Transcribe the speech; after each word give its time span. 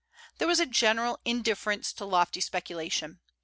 There 0.39 0.47
was 0.47 0.59
a 0.59 0.65
general 0.65 1.19
indifference 1.25 1.93
to 1.93 2.05
lofty 2.05 2.41
speculation. 2.41 3.19